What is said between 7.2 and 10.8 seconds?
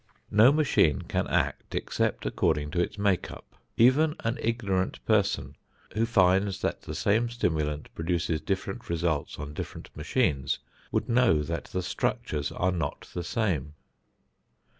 stimulant produces different results on different machines,